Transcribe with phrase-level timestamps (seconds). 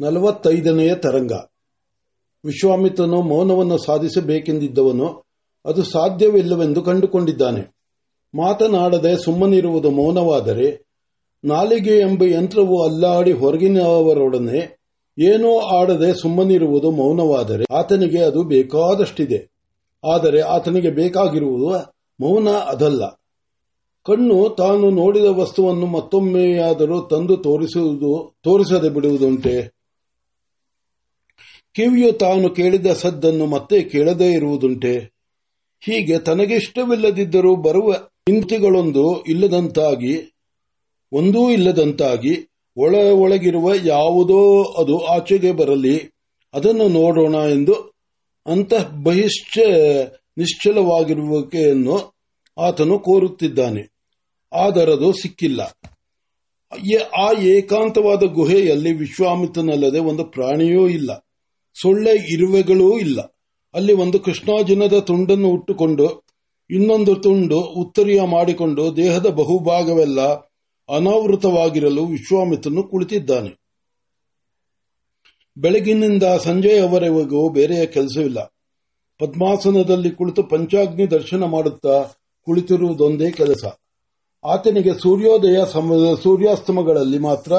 [0.00, 1.32] ನಲವತ್ತೈದನೆಯ ತರಂಗ.
[2.44, 5.24] ವಿಶ್ವಾಮಿತ್ರನು ಮೌನವನ್ನು ಸಾಧಿಸಬೇಕೆಂದಿದ್ದವನು
[5.64, 7.76] ಅದು ಸಾಧ್ಯವಿಲ್ಲವೆಂದು ಕಂಡುಕೊಂಡಿದ್ದಾನೆ.
[8.34, 10.86] ಮಾತನಾಡದೆ ಸುಮ್ಮನಿರುವುದು ಮೌನವಾದರೆ
[11.44, 14.78] ನಾಲಿಗೆ ಎಂಬ ಯಂತ್ರವು ಅಲ್ಲಾಡಿ ಹೊರಗಿನವರೊಡನೆ
[15.18, 19.50] ಏನೋ ಆಡದೆ ಸುಮ್ಮನಿರುವುದು ಮೌನವಾದರೆ ಆತನಿಗೆ ಅದು ಬೇಕಾದಷ್ಟಿದೆ.
[20.14, 23.06] ಆದರೆ ಆತನಿಗೆ ಬೇಕಾಗಿರುವುದು ಮೌನ ಅದಲ್ಲ.
[24.06, 29.75] ಕಣ್ಣು ತಾನು ನೋಡಿದ ವಸ್ತುವನ್ನು ಮತ್ತೊಮ್ಮೆಯಾದರೂ ತಂದು ತೋರಿಸುವುದು, ತೋರಿಸದೆ ಬಿಡುವುದುಂಟೆ?
[31.76, 34.98] ಕಿವಿಯು ತಾನು ಕೇಳಿದ ಸದ್ದನ್ನು ಮತ್ತೆ ಕೇಳದೇ ಇರುವುದುಂಟೆ.
[35.80, 37.96] ಹೀಗೆ ತನಗಿಷ್ಟವಿಲ್ಲದಿದ್ದರೂ ಬರುವ
[38.28, 40.34] ಇಂತಿಗಳೊಂದು ಇಲ್ಲದಂತಾಗಿ,
[41.12, 46.10] ಒಂದೂ ಇಲ್ಲದಂತಾಗಿ ಒಳ ಒಳಗಿರುವ ಯಾವುದೋ ಅದು ಆಚೆಗೆ ಬರಲಿ,
[46.54, 47.72] ಅದನ್ನು ನೋಡೋಣ ಎಂದು
[48.46, 49.58] ಅಂತಃ ಬಹಿಶ್ಚ
[50.38, 52.14] ನಿಶ್ಚಲವಾಗಿರುವಿಕೆಯನ್ನು
[52.58, 53.98] ಆತನು ಕೋರುತ್ತಿದ್ದಾನೆ.
[54.52, 55.78] ಆದರದು ಸಿಕ್ಕಿಲ್ಲ.
[57.18, 61.25] ಆ ಏಕಾಂತವಾದ ಗುಹೆಯಲ್ಲಿ ವಿಶ್ವಾಮಿತ್ರನಲ್ಲದೆ ಒಂದು ಪ್ರಾಣಿಯೂ ಇಲ್ಲ.
[61.80, 63.20] ಸೊಳ್ಳೆ ಇರುವೆಗಳೂ ಇಲ್ಲ.
[63.74, 66.26] ಅಲ್ಲಿ ಒಂದು ಕೃಷ್ಣಾಜಿನದ ತುಂಡನ್ನು ಉಟ್ಟುಕೊಂಡು,
[66.70, 70.20] ಇನ್ನೊಂದು ತುಂಡು ಉತ್ತರಿಯ ಮಾಡಿಕೊಂಡು ದೇಹದ ಬಹುಭಾಗವೆಲ್ಲ
[70.88, 73.66] ಅನಾವೃತವಾಗಿರಲು ವಿಶ್ವಾಮಿತ್ರನು ಕುಳಿತಿದ್ದಾನೆ.
[75.58, 78.44] ಬೆಳಗಿನಿಂದ ಸಂಜೆಯವರೆಗೂ ಬೇರೆಯ ಕೆಲಸವಿಲ್ಲ.
[79.18, 82.02] ಪದ್ಮಾಸನದಲ್ಲಿ ಕುಳಿತು ಪಂಚಾಗ್ನಿ ದರ್ಶನ ಮಾಡುತ್ತಾ
[82.44, 83.64] ಕುಳಿತಿರುವುದೊಂದೇ ಕೆಲಸ.
[84.44, 85.56] ಆತನಿಗೆ ಸೂರ್ಯೋದಯ
[86.22, 87.52] ಸೂರ್ಯಾಸ್ತಮಗಳಲ್ಲಿ ಮಾತ್ರ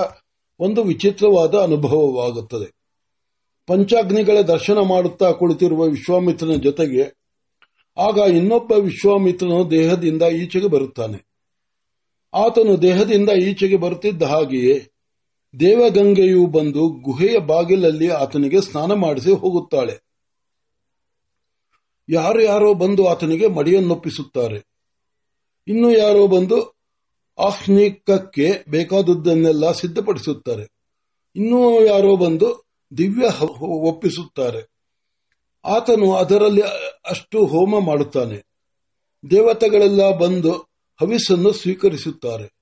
[0.60, 2.77] ಒಂದು ವಿಚಿತ್ರವಾದ ಅನುಭವವಾಗುತ್ತದೆ.
[3.68, 7.18] ಪಂಚಾಗ್ನಿಗಳ ದರ್ಶನ ಮಾಡುತ್ತಾ ಕುಳಿತಿರುವ ವಿಶ್ವಾಮಿತ್ರನ ಜೊತೆಗೆ,
[7.98, 11.28] ಆಗ ಇನ್ನೊಬ್ಬ ವಿಶ್ವಾಮಿತ್ರನು ದೇಹದಿಂದ ಈಚೆಗೆ ಬರುತ್ತಾನೆ.
[12.34, 14.88] ಆತನು ದೇಹದಿಂದ ಈಚೆಗೆ ಬರುತ್ತಿದ್ದ ಹಾಗೆಯೇ,
[15.60, 20.00] ದೇವಗಂಗೆಯು ಬಂದು ಗುಹೆಯ ಬಾಗಿಲಲ್ಲಿ ಆತನಿಗೆ ಸ್ನಾನ ಮಾಡಿಸಿ ಹೋಗುತ್ತಾಳೆ.
[22.10, 24.64] ಯಾರು ಯಾರೋ ಬಂದು ಆತನಿಗೆ ಮಡಿಯನ್ನೊಪ್ಪಿಸುತ್ತಾರೆ.
[25.68, 26.76] ಇನ್ನು ಯಾರೋ ಬಂದು
[27.40, 30.70] ಆಹ್ನಿಕಕ್ಕೆ ಬೇಕಾದದ್ದನ್ನೆಲ್ಲ ಸಿದ್ಧಪಡಿಸುತ್ತಾರೆ.
[31.36, 32.67] ಇನ್ನೂ ಯಾರೋ ಬಂದು
[32.98, 33.28] ದಿವ್ಯ
[33.60, 34.70] ಒಪ್ಪಿಸುತ್ತಾರೆ.
[35.66, 36.62] ಆತನು ಅದರಲ್ಲಿ
[37.10, 38.44] ಅಷ್ಟು ಹೋಮ ಮಾಡುತ್ತಾನೆ.
[39.30, 40.52] ದೇವತೆಗಳೆಲ್ಲ ಬಂದು
[41.02, 42.54] ಹವಿಸ್ಸನ್ನು ಸ್ವೀಕರಿಸುತ್ತಾರೆ.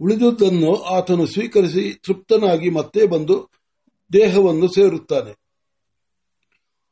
[0.00, 3.48] ಉಳಿದುದನ್ನು ಆತನು ಸ್ವೀಕರಿಸಿ ತೃಪ್ತನಾಗಿ ಮತ್ತೆ ಬಂದು
[4.12, 5.30] ದೇಹವನ್ನು ಸೇರುತ್ತಾನೆ.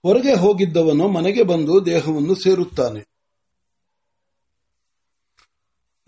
[0.02, 3.00] ಹೊರಗೆ ಹೋಗಿದ್ದವನು ಮನೆಗೆ ಬಂದು ದೇಹವನ್ನು ಸೇರುತ್ತಾನೆ.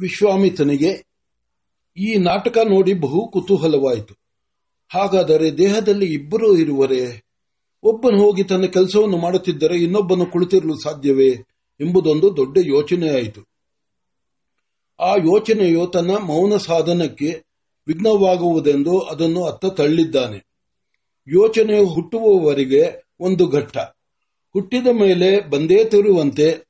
[0.01, 1.05] ವಿಶ್ವಾಮಿತನಿಗೆ
[1.97, 4.20] ಈ ನಾಟಕ ನೋಡಿ ಬಹು ಕುತೂಹಲವಾಯಿತು
[4.93, 7.25] ಹಾಗಾದರೆ ದೇಹದಲ್ಲಿ ಇಬ್ಬರು ಇರುವರೆ?
[7.83, 11.29] ಒಬ್ಬನು ಹೋಗಿ ತನ್ನ ಕೆಲಸವನ್ನು ಮಾಡುತ್ತಿದ್ದರೆ ಇನ್ನೊಬ್ಬನು ಕುಳಿತಿರಲು ಸಾಧ್ಯವೇ
[11.81, 13.43] ಎಂಬುದೊಂದು ದೊಡ್ಡ ಯೋಚನೆಯಾಯಿತು.
[15.01, 17.45] ಆ ಯೋಚನೆಯು ತನ್ನ ಮೌನ ಸಾಧನಕ್ಕೆ
[17.87, 20.39] ವಿಘ್ನವಾಗುವುದೆಂದು ಅದನ್ನು ಅತ್ತ ತಳ್ಳಿದ್ದಾನೆ.
[21.29, 23.79] ಯೋಚನೆಯು ಹುಟ್ಟುವವರೆಗೆ ಒಂದು ಘಟ್ಟ.
[24.53, 26.69] ಹುಟ್ಟಿದ ಮೇಲೆ ಬಂದೇ ತಿರುವಂತೆ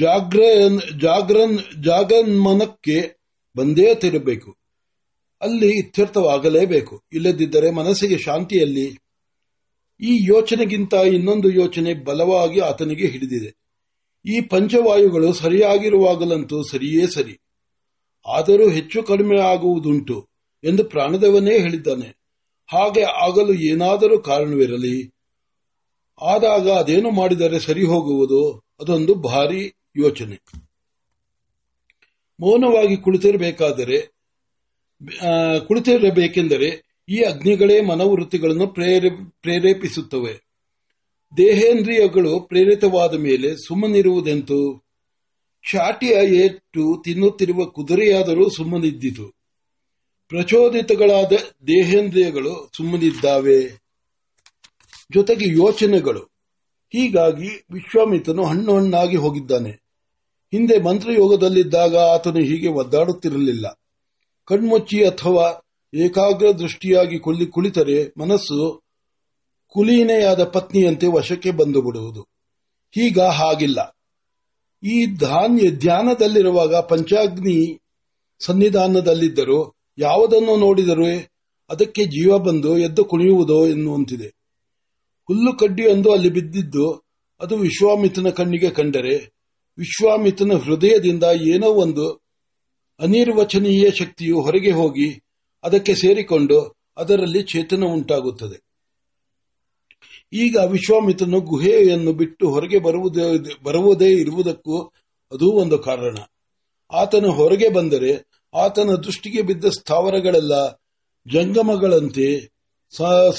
[0.00, 3.18] ಜಾಗ್ರನ್ ಜಾಗನ್ಮನಕ್ಕೆ
[3.56, 4.65] ಬಂದೇ ತಿರಬೇಕು.
[5.40, 7.02] ಅಲ್ಲಿ ಇತ್ಯರ್ಥವಾಗಲೇಬೇಕು.
[7.12, 8.98] ಇಲ್ಲದಿದ್ದರೆ ಮನಸ್ಸಿಗೆ ಶಾಂತಿಯಲ್ಲಿ
[10.00, 13.56] ಈ ಯೋಚನೆಗಿಂತ ಇನ್ನೊಂದು ಯೋಚನೆ ಬಲವಾಗಿ ಆತನಿಗೆ ಹಿಡಿದಿದೆ.
[14.24, 17.38] ಈ ಪಂಚವಾಯುಗಳು ಸರಿಯಾಗಿರುವಾಗಲಂತೂ ಸರಿಯೇ ಸರಿ.
[18.26, 20.28] ಆದರೂ ಹೆಚ್ಚು ಕಡಿಮೆ ಆಗುವುದುಂಟು
[20.64, 22.16] ಎಂದು ಪ್ರಾಣದೇವನೇ ಹೇಳಿದ್ದಾನೆ.
[22.66, 25.14] ಹಾಗೆ ಆಗಲು ಏನಾದರೂ ಕಾರಣವಿರಲಿ.
[26.20, 28.64] ಆದಾಗ ಅದೇನು ಮಾಡಿದರೆ ಸರಿ ಹೋಗುವುದು?
[28.80, 30.40] ಅದೊಂದು ಭಾರಿ ಯೋಚನೆ.
[32.40, 34.15] ಮೌನವಾಗಿ ಕುಳಿತಿರಬೇಕಾದರೆ
[35.66, 40.46] ಕುಳಿತಿರಬೇಕೆಂದರೆ ಈ ಅಗ್ನಿಗಳೇ ಮನೋವೃತ್ತಿಗಳನ್ನು ಪ್ರೇರೇಪಿಸುತ್ತವೆ.
[41.36, 44.86] ದೇಹೇಂದ್ರಿಯಗಳು ಪ್ರೇರಿತವಾದ ಮೇಲೆ ಸುಮ್ಮನಿರುವುದೆಂತು?
[45.72, 49.32] ಚಾಟಿಯ ಏಟು ತಿನ್ನುತ್ತಿರುವ ಕುದುರೆಯಾದರೂ ಸುಮ್ಮನಿದ್ದಿತು.
[50.28, 51.32] ಪ್ರಚೋದಿತಗಳಾದ
[51.66, 53.86] ದೇಹೇಂದ್ರಿಯಗಳು ಸುಮ್ಮನಿದ್ದಾವೆ.
[55.12, 56.20] ಜೊತೆಗೆ ಯೋಚನೆಗಳು.
[56.92, 59.70] ಹೀಗಾಗಿ ವಿಶ್ವಾಮಿತ್ರನು ಹಣ್ಣು ಹಣ್ಣಾಗಿ ಹೋಗಿದ್ದಾನೆ.
[60.52, 63.82] ಹಿಂದೆ ಮಂತ್ರಯೋಗದಲ್ಲಿದ್ದಾಗ ಆತನು ಹೀಗೆ ಒದ್ದಾಡುತ್ತಿರಲಿಲ್ಲ.
[64.46, 65.62] ಕಣ್ಮುಚ್ಚಿ ಅಥವಾ
[65.94, 68.82] ಏಕಾಗ್ರ ದೃಷ್ಟಿಯಾಗಿ ಕುಳಿತರೆ ಮನಸ್ಸು
[69.68, 72.22] ಕುಲೀನೆಯಾದ ಪತ್ನಿಯಂತೆ ವಶಕ್ಕೆ ಬಂದು ಬಿಡುವುದು
[72.96, 73.78] ಈಗ ಹಾಗಿಲ್ಲ.
[74.82, 77.80] ಈ ಧಾನ್ಯ ಧ್ಯಾನದಲ್ಲಿರುವಾಗ ಪಂಚಾಗ್ನಿ
[78.40, 81.06] ಸನ್ನಿಧಾನದಲ್ಲಿದ್ದರೂ ಯಾವುದನ್ನು ನೋಡಿದರೂ
[81.70, 84.28] ಅದಕ್ಕೆ ಜೀವ ಬಂದು ಎದ್ದು ಕುಣಿಯುವುದೋ ಎನ್ನುವಂತಿದೆ.
[85.28, 87.04] ಹುಲ್ಲು ಕಡ್ಡಿಯೊಂದು ಅಲ್ಲಿ ಬಿದ್ದಿದ್ದು
[87.40, 89.16] ಅದು ವಿಶ್ವಾಮಿತ್ರನ ಕಣ್ಣಿಗೆ ಕಂಡರೆ
[89.78, 91.24] ವಿಶ್ವಾಮಿತ್ರನ ಹೃದಯದಿಂದ
[91.54, 92.25] ಏನೋ ಒಂದು
[92.98, 95.22] ಅನಿರ್ವಚನೀಯ ಶಕ್ತಿಯು ಹೊರಗೆ ಹೋಗಿ
[95.62, 98.66] ಅದಕ್ಕೆ ಸೇರಿಕೊಂಡು ಅದರಲ್ಲಿ ಚೇತನ ಉಂಟಾಗುತ್ತದೆ.
[100.32, 102.78] ಈಗ ವಿಶ್ವಾಮಿತ್ರನು ಗುಹೆಯನ್ನು ಬಿಟ್ಟು ಹೊರಗೆ
[103.62, 104.82] ಬರುವುದೇ ಇರುವುದಕ್ಕೂ
[105.32, 106.16] ಅದು ಒಂದು ಕಾರಣ.
[106.92, 110.70] ಆತನು ಹೊರಗೆ ಬಂದರೆ ಆತನ ದೃಷ್ಟಿಗೆ ಬಿದ್ದ ಸ್ಥಾವರಗಳೆಲ್ಲ
[111.32, 112.52] ಜಂಗಮಗಳಂತೆ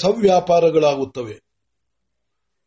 [0.00, 1.34] ಸವ್ಯಾಪಾರಗಳಾಗುತ್ತವೆ.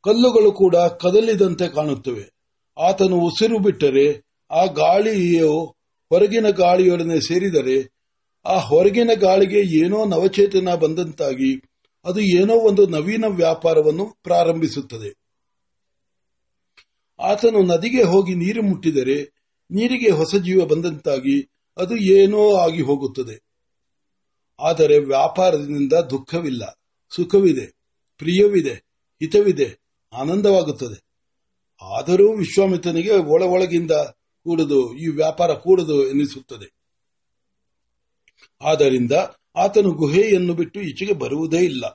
[0.04, 2.32] ಕಲ್ಲುಗಳು ಕೂಡ ಕದಲಿದಂತೆ ಕಾಣುತ್ತವೆ.
[2.78, 5.81] ಆತನು ಉಸಿರು ಬಿಟ್ಟರೆ ಆ ಗಾಳಿಯು
[6.12, 7.78] ಹೊರಗಿನ ಗಾಳಿಯೊಡನೆ ಸೇರಿದರೆ
[8.46, 11.52] ಆ ಹೊರಗಿನ ಗಾಳಿಗೆ ಏನೋ ನವಚೇತನ ಬಂದಂತಾಗಿ
[12.06, 15.10] ಅದು ಏನೋ ಒಂದು ನವೀನ ವ್ಯಾಪಾರವನ್ನು ಪ್ರಾರಂಭಿಸುತ್ತದೆ.
[17.20, 19.18] ಆತನು ನದಿಗೆ ಹೋಗಿ ನೀರು ಮುಟ್ಟಿದರೆ
[19.72, 21.38] ನೀರಿಗೆ ಹೊಸ ಜೀವ ಬಂದಂತಾಗಿ
[21.78, 23.36] ಅದು ಏನೋ ಆಗಿ ಹೋಗುತ್ತದೆ.
[24.60, 26.64] ಆದರೆ ವ್ಯಾಪಾರದಿಂದ ದುಃಖವಿಲ್ಲ,
[27.16, 27.68] ಸುಖವಿದೆ,
[28.18, 28.76] ಪ್ರಿಯವಿದೆ,
[29.22, 29.70] ಹಿತವಿದೆ,
[30.14, 31.00] ಆನಂದವಾಗುತ್ತದೆ.
[31.82, 33.92] ಆದರೂ ವಿಶ್ವಾಮಿತ್ರನಿಗೆ ಒಳ ಒಳಗಿಂದ
[34.44, 36.74] ಕೂಡುದು, ಈ ವ್ಯಾಪಾರ ಕೂಡದು ಎನಿಸುತ್ತದೆ.
[38.62, 39.12] ಆದ್ದರಿಂದ
[39.56, 41.86] ಆತನು ಗುಹೆಯನ್ನು ಬಿಟ್ಟು ಈಚೆಗೆ ಬರುವುದೇ ಇಲ್ಲ.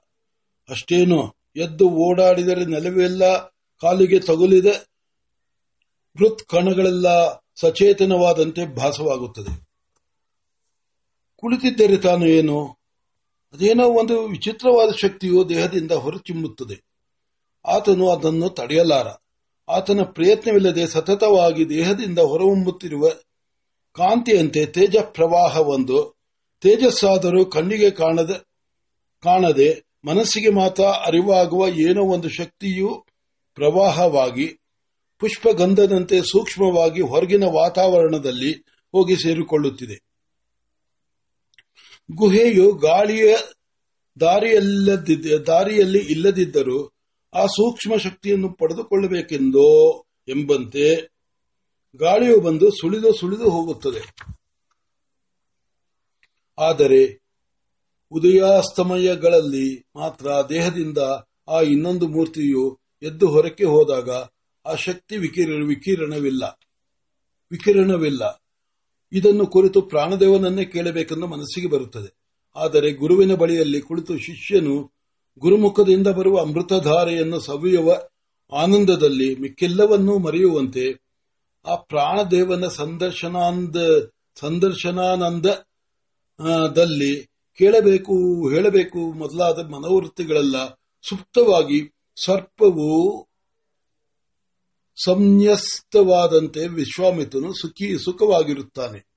[0.68, 3.36] ಅಷ್ಟೇನು, ಎದ್ದು ಓಡಾಡಿದರೆ ನೆಲವೆಲ್ಲ
[3.80, 4.72] ಕಾಲಿಗೆ ತಗುಲಿದೆ,
[6.16, 7.06] ಮೃತ್ ಕಣಗಳೆಲ್ಲ
[7.54, 9.68] ಸಚೇತನವಾದಂತೆ ಭಾಸವಾಗುತ್ತದೆ.
[11.36, 12.66] ಕುಳಿತಿದ್ದರೆ ತಾನು ಏನು?
[13.52, 16.84] ಅದೇನೋ ಒಂದು ವಿಚಿತ್ರವಾದ ಶಕ್ತಿಯು ದೇಹದಿಂದ ಹೊರಚಿಮ್ಮುತ್ತದೆ.
[17.66, 19.06] ಆತನು ಅದನ್ನು ತಡೆಯಲಾರ.
[19.68, 23.08] ಆತನ ಪ್ರಯತ್ನವಿಲ್ಲದೆ ಸತತವಾಗಿ ದೇಹದಿಂದ ಹೊರಹೊಮ್ಮುತ್ತಿರುವ
[23.94, 26.16] ಕಾಂತಿಯಂತೆ ತೇಜ ಪ್ರವಾಹವೊಂದು
[26.60, 28.30] ತೇಜಸ್ಸಾದರೂ ಕಣ್ಣಿಗೆ ಕಾಣದ,
[29.22, 33.06] ಕಾಣದೆ ಮನಸ್ಸಿಗೆ ಮಾತ್ರ ಅರಿವಾಗುವ ಏನೋ ಒಂದು ಶಕ್ತಿಯು
[33.54, 34.58] ಪ್ರವಾಹವಾಗಿ,
[35.18, 38.52] ಪುಷ್ಪಗಂಧದಂತೆ ಸೂಕ್ಷ್ಮವಾಗಿ ಹೊರಗಿನ ವಾತಾವರಣದಲ್ಲಿ
[38.92, 39.96] ಹೋಗಿ ಸೇರಿಕೊಳ್ಳುತ್ತಿದೆ.
[42.14, 43.36] ಗುಹೆಯು ಗಾಳಿಯ
[45.46, 46.95] ದಾರಿಯಲ್ಲಿ ಇಲ್ಲದಿದ್ದರೂ
[47.36, 49.98] ಆ ಸೂಕ್ಷ್ಮ ಶಕ್ತಿಯನ್ನು ಪಡೆದುಕೊಳ್ಳಬೇಕೆಂದೋ
[50.28, 51.16] ಎಂಬಂತೆ
[51.96, 54.14] ಗಾಳಿಯು ಬಂದು ಸುಳಿದು ಸುಳಿದು ಹೋಗುತ್ತದೆ.
[56.58, 57.20] ಆದರೆ
[58.10, 60.98] ಉದಯಾಸ್ತಮಯಗಳಲ್ಲಿ ಮಾತ್ರ ದೇಹದಿಂದ
[61.48, 64.10] ಆ ಇನ್ನೊಂದು ಮೂರ್ತಿಯು ಎದ್ದು ಹೊರಕ್ಕೆ ಹೋದಾಗ
[64.66, 66.60] ಆ ಶಕ್ತಿ ವಿಕಿರಣ ವಿಕಿರಣವಿಲ್ಲ.
[67.50, 68.42] ವಿಕಿರಣವಿಲ್ಲ.
[69.12, 72.16] ಇದನ್ನು ಕುರಿತು ಪ್ರಾಣದೇವನನ್ನೇ ಕೇಳಬೇಕೆಂದು ಮನಸ್ಸಿಗೆ ಬರುತ್ತದೆ.
[72.56, 74.95] ಆದರೆ ಗುರುವಿನ ಬಳಿಯಲ್ಲಿ ಕುಳಿತು ಶಿಷ್ಯನು
[75.38, 78.00] ಗುರುಮುಖದಿಂದ ಬರುವ ಅಮೃತಧಾರೆಯನ್ನು ಸವಿಯುವ
[78.52, 81.00] ಆನಂದದಲ್ಲಿ ಮಿಕ್ಕೆಲ್ಲವನ್ನೂ ಮರೆಯುವಂತೆ
[81.66, 83.76] ಆ ಪ್ರಾಣದೇವನ ಸಂದರ್ಶನಾಂದ
[84.40, 87.28] ಸಂದರ್ಶನಾನಂದದಲ್ಲಿ
[87.58, 90.78] ಕೇಳಬೇಕು, ಹೇಳಬೇಕು ಮೊದಲಾದ ಮನೋವೃತ್ತಿಗಳೆಲ್ಲ
[91.08, 93.26] ಸುಪ್ತವಾಗಿ ಸರ್ಪವು
[95.04, 99.15] ಸಂನ್ಯಸ್ತವಾದಂತೆ ವಿಶ್ವಾಮಿತ್ರನು ಸುಖಿ, ಸುಖವಾಗಿರುತ್ತಾನೆ.